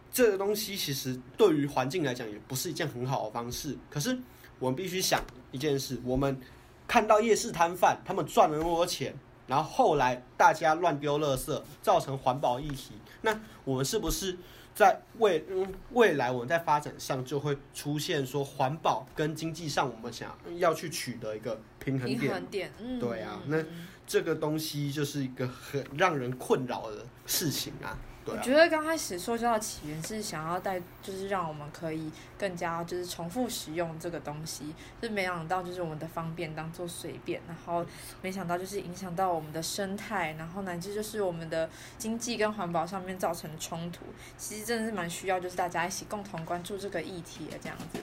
[0.09, 3.77] 这个东西其实对于环境来讲也不是一件很好的方式。
[3.89, 4.17] 可是
[4.57, 6.39] 我们必须想一件事，我们
[6.87, 9.13] 看到夜市摊贩他们赚了那么多钱，
[9.47, 14.37] 然后后来大家乱丢垃圾，造成环保议题，那我们是不是
[14.73, 22.33] 在未嗯未来我们在发展上就会出现说环保跟经济上我们想要去取得一个平衡平点？
[22.33, 27.97] 衡点，嗯，对啊嗯那嗯这个东西就是一个很让人困扰的事情啊。
[28.25, 37.85] 我觉得刚开始塑胶的起源是想要带，就是让我们可以更加就是重复使用这个东西，就是没想到就是我们的方便当做随便，然后
[38.21, 44.05] 没想到就是影响到我们的生态，然后乃至就是我们的经济跟环保上面造成的冲突。
[44.37, 47.99] 其实真的是蛮需要就是大家一起共同关注这个议题的这样子。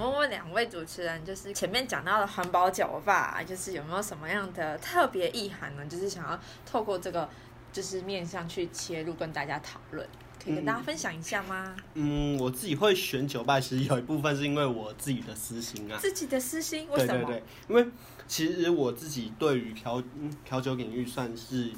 [0.00, 5.84] 问问两位主持人，就是前面讲到的环保酒吧，就是有没有什么样的特别意涵呢？
[5.86, 7.28] 就是想要透过这个
[7.72, 10.06] 就是面向去切入，跟大家讨论，
[10.42, 11.76] 可以跟大家分享一下吗？
[11.94, 15.98] 嗯，我自己会选酒吧，其实有一部分是因为我自己的私心啊。
[16.00, 17.26] 自己的私心为什么？
[17.26, 17.92] 对对对，因为
[18.26, 21.70] 其实我自己对于调嗯调酒领域算是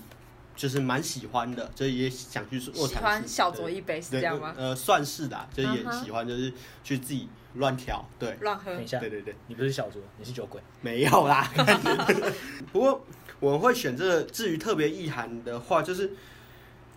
[0.54, 2.96] 就是蛮喜欢的，就是也想去做喜。
[2.96, 4.54] 欢小酌一杯是对这样吗？
[4.56, 6.52] 呃，算是的啊、就是也喜欢，就是
[6.84, 8.04] 去自己乱调。
[8.18, 10.60] 对，乱喝等一下，对对对，你不是小酌，你是酒鬼。
[10.80, 11.50] 没有啦。
[12.72, 13.04] 不过
[13.40, 16.12] 我会选这个，至于特别意涵的话，就是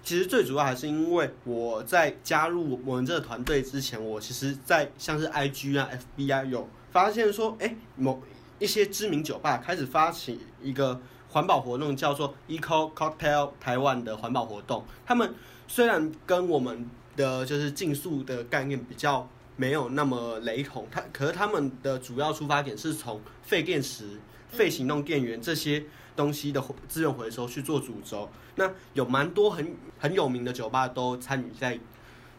[0.03, 8.21] 其实最主要还是因为我在加入我们这个团队之前，我其实，在像是 IG 啊、FB 啊，有发现说，哎、某
[8.59, 14.85] 一些知名酒吧开始发起一个环保活动，叫做 Eco Cocktail 台湾的环保活动。
[15.05, 15.33] 他们
[15.67, 28.29] 虽然跟我们的就是竞速的概念比较没有那么雷同，它可是他们的主要出发点是从废电池、废行动电源这些东西的资源回收去做主轴。
[28.55, 31.79] 那有蛮多很很有名的酒吧都参与在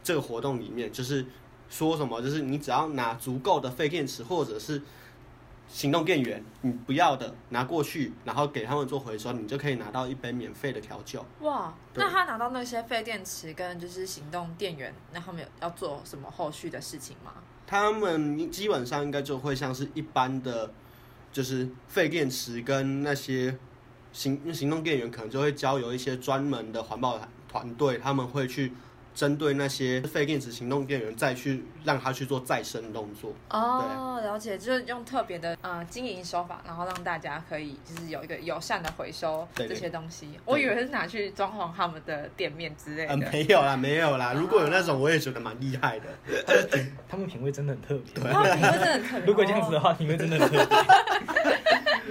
[0.03, 1.27] 这个活动里面，就是
[1.69, 4.83] 说什么，就是你只要拿足够的废电池或者是
[5.69, 11.25] 行动电源，你不要的拿过去，然后给他们做回收，你就可以拿到一杯免费的调酒。
[11.41, 17.33] 哇，那他拿到那些废电池跟就是行动电源，那他们有要做什么后续的事情吗？
[17.67, 20.73] 他们基本上应该就会像是一般的，
[21.33, 23.59] 就是废电池跟那些
[24.13, 28.73] 行行动电源，可能就会交由一些专门的环保团队，他们会去
[29.17, 33.33] 针对那些废电子、行动电源，再去让他去做再生动作。
[33.49, 40.29] 哦，了解，就是用特别的呃经营手法，然后让大家可以就是有一个友善的回收这些东西。
[40.45, 43.27] 我以为是拿去装潢他们的店面之类呃，的。
[43.33, 44.35] 没有啦，没有啦。
[44.35, 46.05] 如果有那种，我也觉得蛮厉害的。
[47.09, 48.23] 他们品味真的很特别。
[48.31, 49.25] 他们品味真的很特别。
[49.27, 50.77] 如果这样子的话，品味真的很特别。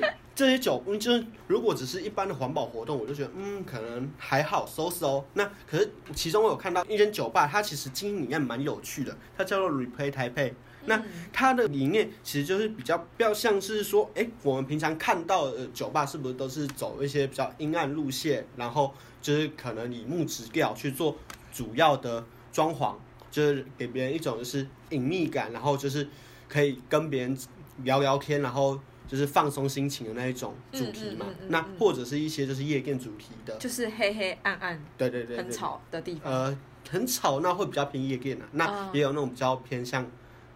[0.35, 5.25] 这些酒，嗯就是如果只是一般的环保活动，我就觉得嗯，可能还好收收。
[5.33, 10.53] 那可是其中我有看到一间酒吧，它其实经营理念蛮有趣的，它叫做 Replay 台北。
[10.87, 11.01] 那
[11.33, 21.15] 它的理念其实就是比较比较像是说，哎、我们平常看到的酒吧是不是都是走一些比较阴暗路线，然后就是可能以木质调去做
[21.51, 22.93] 主要的装潢，
[23.31, 26.07] 就是给别人一种就是隐秘感，然后就是
[26.47, 27.35] 可以跟别人
[27.83, 31.25] 聊聊天，然后就是放松心情的那一种主题嘛。
[31.27, 36.31] 嗯嗯嗯嗯嗯那或者是一些就是夜店主题的，就是黑黑暗暗、对对对对很吵的地方。
[36.31, 36.57] 呃，
[36.89, 38.45] 很吵，那会比较偏夜店啊。
[38.51, 40.05] 那哦也有那种比较偏向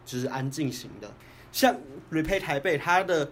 [0.05, 1.12] 就是安静型的，
[1.51, 1.75] 像
[2.12, 3.31] Repay 台北，它的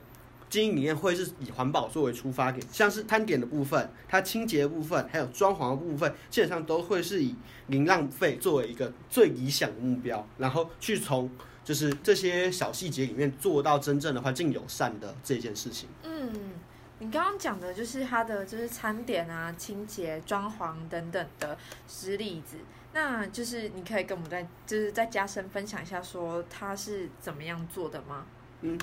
[0.49, 7.35] 经营理念会是以环保作为出发点，像是摊点的部分、它清洁的部分，还有装潢的部分，基本上都会是以
[7.67, 11.29] 零浪费作为一个最理想的目标，然后去从
[11.67, 15.89] 就是这些小细节里面做到真正的环境友善的这件事情。
[16.03, 16.31] 嗯，
[16.99, 21.57] 你刚刚讲的就是它的就是餐点啊、清洁、装潢等等的
[21.89, 22.55] 实例子。
[22.93, 28.23] 那就是你可以跟我们再就是再加深分享一下，说它是怎么样做的吗？
[28.61, 28.79] 嗯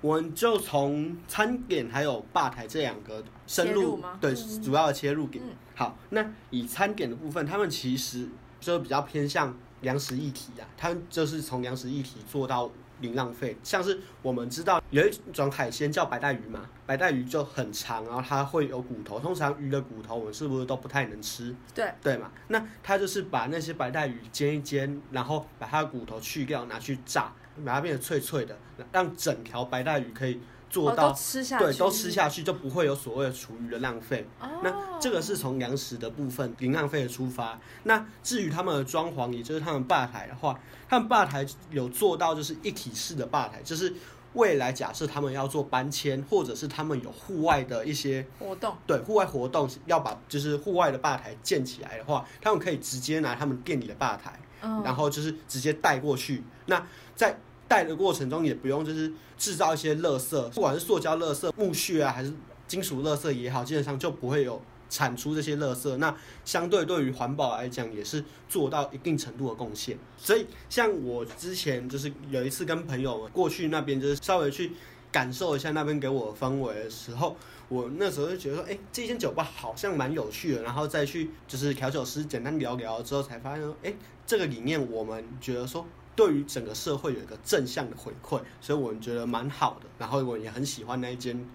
[0.00, 5.44] 我们就从餐点还有吧台这两个深入对、嗯主要的切入点。
[5.44, 8.28] 嗯好，那以餐点的部分，他们其实
[8.60, 13.56] 就比较偏向粮食议题啊，他们就是从粮食议题做到零浪费。
[13.62, 21.54] 像是我们知道有一种海鲜叫白带鱼嘛，白带鱼就很长，然后它会有骨头，通常鱼的骨头我们是不是都不太能吃？
[21.74, 27.32] 对对嘛，那它就是把那些白带鱼煎一煎，然后把它的骨头去掉，拿去炸，
[27.64, 28.58] 把它变得脆脆的，
[28.92, 30.38] 让整条白带鱼可以
[30.70, 34.26] 做哦到都吃下去，对，都吃下去就不会有所谓的厨余的浪费。
[34.40, 34.48] 哦。
[34.62, 37.58] 那这个是从粮食的部分零浪费的出发。
[37.82, 43.92] 那至于他们的装潢，也就是他们吧台的话，他们吧台有做到就是一体式的吧台，就是
[44.34, 54.38] 未来假设他们要做搬迁，或者是他们有户外的一些活动，对户外活动要把就是户外的吧台建起来的话，他们可以直接拿他们店里的吧台。
[54.62, 56.44] 嗯，然后就是直接带过去。
[56.66, 62.32] 那在带的过程中，也不用就是制造一些垃圾，不管是塑胶垃圾、木屑啊，还是
[62.66, 65.96] 金属垃圾也好，基本上就不会有产出这些垃圾。
[65.98, 66.12] 那
[66.44, 69.96] 相对对于环保来讲，也是做到一定程度的贡献。
[70.18, 74.72] 所以，像我之前就是有一次跟朋友过去那边，就是稍微去
[75.12, 77.36] 感受一下那边给我氛围的时候。
[77.68, 83.94] 我那时候就觉得说，哎、这间酒吧好像蛮有趣的，然后再去就是调酒师简单聊聊之后，才发现说，哎、
[84.26, 89.86] 这个理念我们觉得说，对于整个社会有一个正向的回馈，所以我们觉得蛮好的。
[89.98, 91.48] 然后我也很喜欢那一间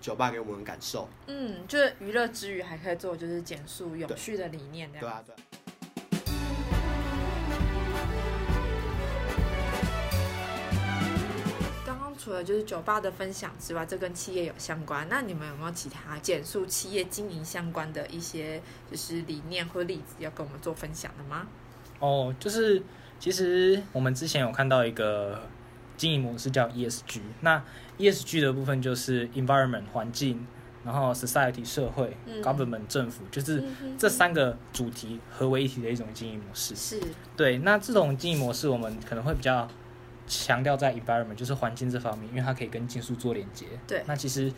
[0.00, 5.00] 酒吧给我们的感受，嗯，就是娱乐之余还可以做就是减速永续的理念这样。
[5.00, 5.38] 对啊，对啊。
[11.84, 15.06] 刚刚除了就是酒吧的分享之外，这跟企业有相关。
[15.08, 21.46] 那你们有没有其他减速企业经营相关的一些就是理念或例子要跟我们做分享的吗？
[21.98, 22.82] 哦，就是
[23.22, 25.42] 其实我们之前有看到一个
[25.96, 27.62] 经营模式叫 ESG，那
[27.96, 30.44] ESG 的部分就是 environment 环境，
[30.84, 33.62] 然后 society 社会、嗯 government 政府，就是
[33.96, 36.74] 这三个主题合为一体的一种经营模式。
[36.74, 37.00] 是
[37.36, 39.68] 对，那这种经营模式我们可能会比较
[40.26, 43.66] 强调在 environment，就是环境这方面，因为它可以跟技术做连接。
[43.86, 44.52] 对那其实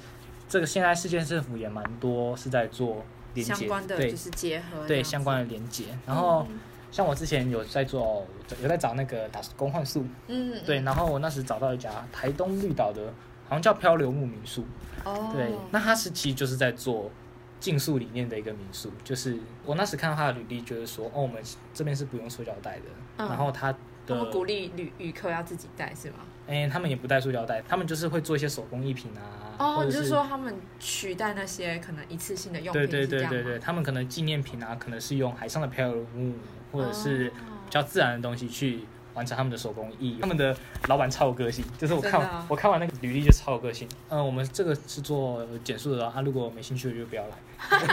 [0.49, 5.45] 这个现在世界政府也蛮多是在做连接，相关的对就是结合对相关的。
[5.45, 6.47] 的连接，然后。
[6.49, 6.59] 嗯
[6.95, 8.25] 像我之前有在做，
[8.63, 13.13] 有在找那个打工换宿，嗯，对，然后我那时找到一家台东绿岛的，
[13.49, 14.65] 好像叫漂流木民宿，
[15.05, 17.11] 哦，对，那它是其实就是在做
[17.59, 22.85] 竞速理念的一个民宿，就是我那时看到他的履历，觉得说，哦，我们这边是不用塑胶袋的，
[23.17, 26.19] 嗯然后他的他们，鼓励旅旅客要自己带是吗？
[26.47, 36.35] 哎、他们也不带塑胶袋，他们就是会做一些手工艺品啊，哦，或者你就是说他们取代那些可能一次性的用品对对对对对，他们可能纪念品啊，可能是用海上的漂流木，
[36.75, 37.33] 或者是哦
[37.67, 38.81] 比较自然的东西去
[39.15, 40.19] 完成他们的手工艺。
[40.21, 40.55] 他们的
[40.89, 43.89] 老板超有个性，就是我看我看完那个履历就超有个性。
[44.09, 47.31] 嗯、我们这个是做减速的啊，如果没兴趣的就不要来。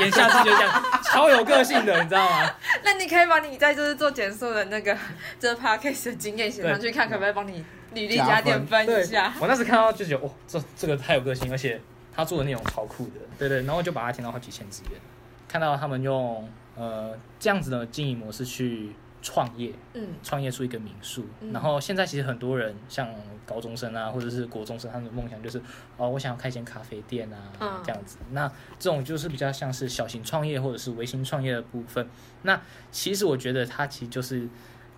[0.01, 2.49] 言下之意就这样，超有个性的，你知道吗？
[2.83, 4.97] 那你可以把你在就是做减速的那个
[5.39, 7.63] 这 podcast 的经验写上去，看可不可以帮你
[7.93, 11.79] 履历加点分对一下。，我那时看到就觉得，哦，这这个太有个性，而且
[12.13, 14.99] 他做的内容超酷的，对对，然后就把它填到好几千字元，
[15.47, 23.07] 看到他们用呃这样子的经营模式去创业，嗯，创业出一个民宿，嗯然后现在其实很多人像
[23.45, 25.61] 高中生啊，或者是国中生，他们的梦想就是
[25.97, 28.17] 哦，我想要开一间咖啡店啊，嗯这样子。
[28.31, 28.47] 那
[28.79, 32.07] 这种就是比较像是小型创业或者是微型创业的部分。
[32.43, 32.59] 那
[32.91, 34.47] 其实我觉得它其实就是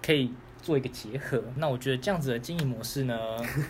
[0.02, 0.32] 可以
[0.62, 1.44] 做一个结合。
[1.58, 3.18] 那我觉得这样子的经营模式呢，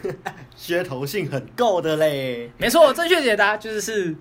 [0.56, 2.52] 噱头性很够的嘞。
[2.60, 4.16] 没错，正确解答就是是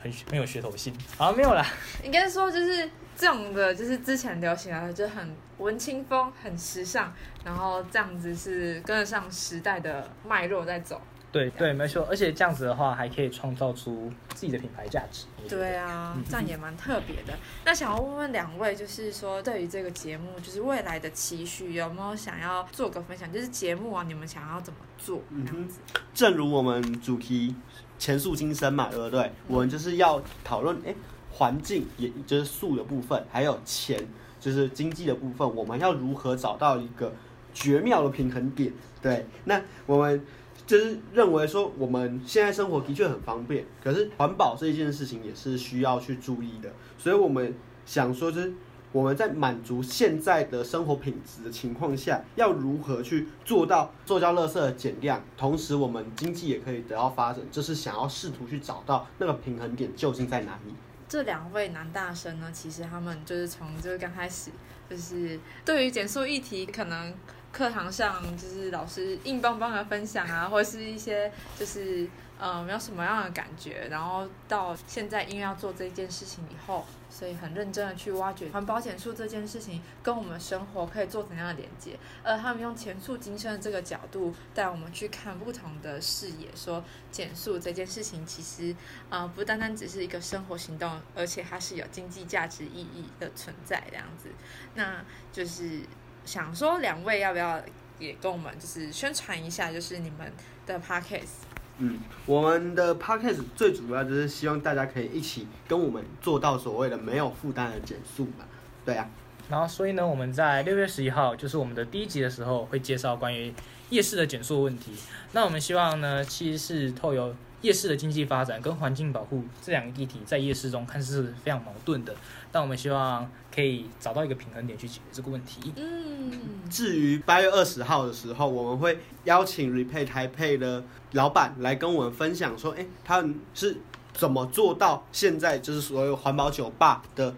[0.00, 0.92] 很很有噱头性。
[1.16, 1.64] 好，没有啦。
[2.04, 7.12] 应该说就是这种的，就是之前流行的，就很文青风，很时尚，
[7.44, 11.00] 然后这样子是跟得上时代的脉络在走。
[11.30, 15.26] 对对，没错，而且这样子的话，还可以创造出自己的品牌价值。
[15.46, 17.36] 对啊，这样也蛮特别的。
[17.66, 23.30] 那想要问问两位，就是说对于这个节目，就是未来的期许，有没有想要做个分享？
[23.30, 25.80] 就是节目啊，你们想要怎么做这样子？
[26.14, 27.54] 正如我们主题
[27.98, 29.30] 前述今生嘛，对不对？
[29.48, 30.94] 我们就是要讨论，哎，
[31.38, 34.04] 环境，也就是素的部分，还有钱，
[34.40, 37.12] 就是经济的部分，我们要如何找到一个
[37.54, 38.72] 绝妙的平衡点？
[39.00, 40.26] 对，那我们
[40.66, 47.54] 就是认为说，我们现在生活的确很方便，可是环保这一件事情也是需要去注意的，所以我们
[47.86, 48.52] 想说，就是
[48.90, 60.74] 我们在满足现在的生活品质的情况下，要如何去做到塑胶垃圾的减量，同时我们经济也可以得到发展，就是想要试图去找到那个平衡点究竟在哪里。
[61.08, 64.50] 这两位男大生呢，其实他们就是从就是刚开始，
[64.90, 67.14] 就是对于减速议题，可能
[67.58, 81.98] 课堂上就是老师硬邦邦的分享啊，或者是一些就是呃没有什么样的感觉，然后到现在因为要做这件事情以后，所以很认真的去挖掘环保减速这件事情跟我们生活可以做怎样的连接。
[82.22, 88.72] 呃，他们用前促今生的这个角度带我们去看不同的视野，说减速这件事情其实
[89.10, 94.28] 呃不单单只是一个生活行动，而且它是有经济价值意义的存在这样子。
[94.76, 95.80] 那就是
[96.28, 97.58] 想说两位要不要
[97.98, 100.30] 也跟我们就是宣传一下，就是你们
[100.66, 101.46] 的 podcast。
[101.78, 108.44] 嗯，我们的 podcast 最主要就是希望大家可以一起跟我们做到所谓的没有负担的减速嘛。
[108.84, 109.08] 对啊，
[109.48, 113.50] 然后所以呢，我们在六月十一号，就是我们的第一集的时候，会介绍关于
[113.88, 114.92] 夜市的减速问题。
[115.32, 122.14] 那我们希望呢，其实是透过夜市的经济发展跟环境保护这两个议题，在夜市中看似非常矛盾的，
[122.50, 125.72] 但我们希望可以找到一个平衡点去解决这个问题。
[125.76, 126.32] 嗯，
[126.70, 130.82] 至于八月二十号的时候，我们会邀请 Repay 台配的
[131.12, 133.80] 老板来跟我们分享说，哎，他们是
[134.14, 137.34] 怎么做到现在就是所有环保酒吧的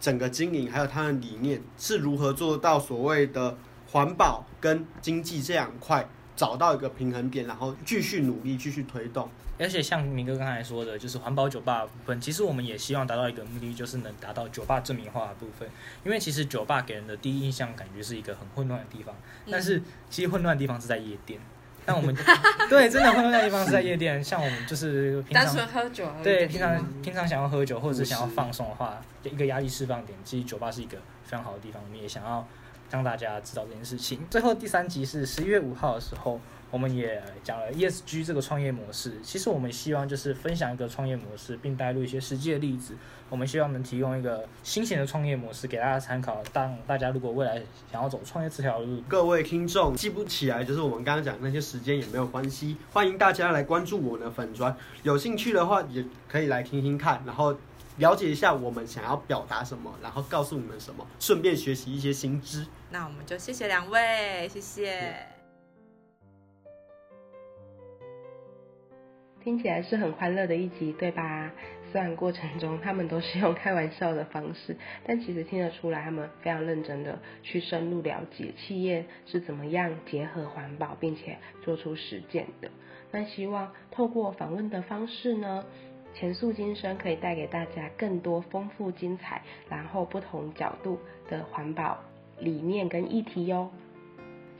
[0.00, 3.56] 整个经营，还有他的理念是如何做到所谓的
[3.90, 9.28] 环保跟经济这两块找到一个平衡点，然后继续努力继续推动。
[9.58, 15.68] 而且像明哥刚才说的，就是环保酒吧部分，其实我们也希望达到一个目的，就是能达到酒吧证明化的部分。
[16.04, 19.14] 因为其实酒吧给人的第一印象感觉是一个很混乱的地方，
[19.48, 19.80] 但是
[20.10, 21.38] 其实混乱的地方是在夜店。
[21.86, 22.16] 但我们
[22.68, 31.80] 对真的混乱的地方是在夜店，像我们就是平单常纯喝酒对平常平常想要喝酒或者是想要放松的话，一个压力释放点，其实酒吧是一个非常好的地方。
[31.84, 32.44] 我们也想要
[32.90, 34.20] 让大家知道这件事情。
[34.30, 36.40] 最后第三集是十一月五号的时候。
[36.74, 42.96] 我们也讲了 ESG 这个创业模式，其实我们希望就是分享一个创业模式，并带入一些实际的例子。
[43.30, 46.42] 我们希望能提供一个新型的创业模式给大家参考。
[46.52, 47.62] 当大家如果未来
[47.92, 57.56] 想要走创业这条路，各位听众记不起来，就是我们刚刚讲那些时间也没有关系，欢迎大家来关注我的粉砖，有兴趣的话也可以来听听看，然后
[57.98, 62.66] 了解一下我们想要表达什么，然后告诉你们什么，顺便学习一些新知。
[62.90, 65.33] 那我们就谢谢两位，谢谢。
[69.44, 71.52] 听起来是很欢乐的一集，对吧？
[71.92, 74.74] 虽然过程中他们都是用开玩笑的方式，
[75.06, 82.70] 但其实听得出来，他们非常认真的去深入了解企业是怎么样结合环保，并且做出实践的。
[83.12, 85.62] 那希望透过访问的方式呢，
[86.14, 91.98] 前素今生可以带给大家更多丰富精彩，然后不同角度的环保
[92.40, 93.70] 理念跟议题哟。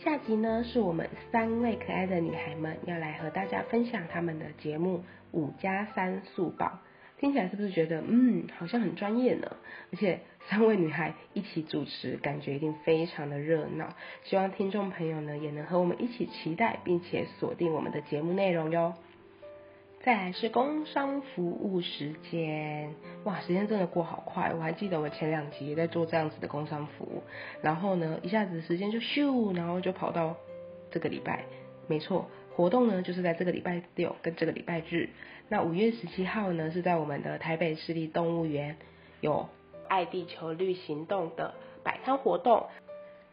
[0.03, 4.99] 下集呢，是我们三位可爱的女孩们要来和大家分享他们的节目
[5.31, 6.67] 《五加三速报》。
[7.21, 9.57] 听起来是不是觉得，嗯，好像很专业呢？
[9.93, 13.95] 而且三位女孩一起主持，感觉一定非常的热闹。
[14.25, 18.95] 希望听众朋友呢，也能和我们一起期待，并且锁定我们的节目内容哟。
[20.05, 22.95] 再来是工商服务时间，
[23.25, 24.53] 哇，时间真的过好快！
[24.53, 27.23] 我还记得我前两集也在做这样子的工商服务，
[27.63, 30.37] 然后呢，一下子时间就咻，然后就跑到
[30.91, 31.47] 这个礼拜。
[31.87, 35.09] 没错，活动呢就是在这个礼拜六跟这个礼拜日。
[35.49, 38.77] 那五月十七号呢是在我们的台北市立动物园
[39.23, 39.49] 有
[39.89, 42.67] 爱地球绿行动的摆摊活动，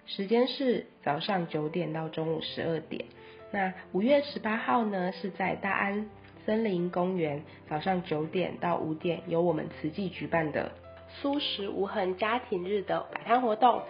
[0.05, 3.03] 时间是早上九点到中午十二点。
[3.51, 6.09] 那五月十八号呢是在大安。
[6.45, 10.71] 森林公园早上九点到五点由我们慈济举办的
[11.21, 13.81] 素食无痕家庭日的摆摊活动，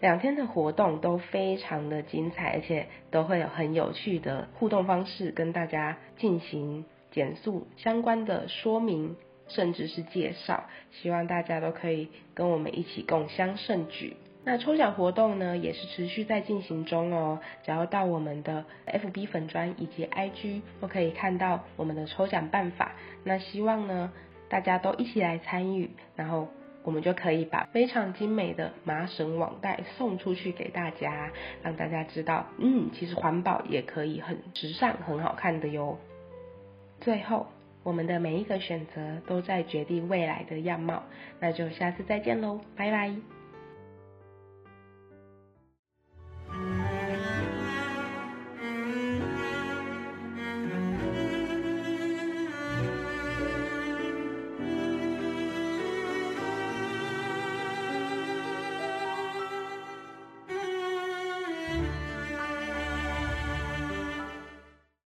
[0.00, 9.16] 两天的活动都非常的精彩，而且都会有很有趣的互动方式跟大家进行减速相关的说明，
[9.48, 14.16] 甚至是介绍，希望大家都可以跟我们一起共襄盛举。
[14.48, 17.40] 那抽奖活动呢，也是持续在进行中哦。
[17.64, 22.92] 只要到我们的 FB 粉砖以及 IG 都可以看到我们的抽奖办法。
[23.24, 24.12] 那希望呢，
[24.48, 26.46] 大家都一起来参与，然后
[26.84, 31.32] 我们就可以把非常精美的麻绳网袋送出去给大家，
[31.64, 35.98] 让大家知道，嗯，其实环保也可以很时尚、很好看的哟。
[37.00, 37.48] 最后，
[37.82, 41.02] 我们的每一个选择都在决定未来的样貌。
[41.40, 43.35] 那就下次再见喽，拜拜。